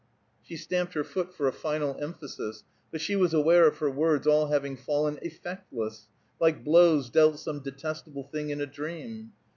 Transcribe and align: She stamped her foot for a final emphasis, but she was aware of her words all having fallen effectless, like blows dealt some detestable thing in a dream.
She 0.41 0.57
stamped 0.57 0.95
her 0.95 1.03
foot 1.03 1.31
for 1.31 1.47
a 1.47 1.53
final 1.53 1.95
emphasis, 2.01 2.63
but 2.91 3.01
she 3.01 3.15
was 3.15 3.35
aware 3.35 3.67
of 3.67 3.77
her 3.77 3.89
words 3.91 4.25
all 4.25 4.47
having 4.47 4.75
fallen 4.75 5.17
effectless, 5.21 6.07
like 6.39 6.63
blows 6.63 7.11
dealt 7.11 7.37
some 7.39 7.59
detestable 7.59 8.23
thing 8.23 8.49
in 8.49 8.59
a 8.61 8.65
dream. 8.65 9.33